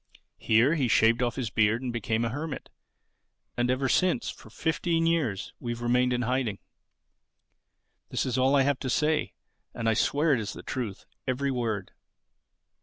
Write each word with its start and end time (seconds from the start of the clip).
Here 0.39 0.73
he 0.73 0.87
shaved 0.87 1.21
off 1.21 1.35
his 1.35 1.51
beard 1.51 1.83
and 1.83 1.93
became 1.93 2.25
a 2.25 2.29
hermit. 2.29 2.71
And 3.55 3.69
ever 3.69 3.87
since, 3.87 4.29
for 4.31 4.49
fifteen 4.49 5.05
years, 5.05 5.53
we've 5.59 5.79
remained 5.83 6.11
in 6.11 6.23
hiding. 6.23 6.57
This 8.09 8.25
is 8.25 8.35
all 8.35 8.55
I 8.55 8.63
have 8.63 8.79
to 8.79 8.89
say. 8.89 9.33
And 9.75 9.87
I 9.87 9.93
swear 9.93 10.33
it 10.33 10.39
is 10.39 10.53
the 10.53 10.63
truth, 10.63 11.05
every 11.27 11.51
word." 11.51 11.91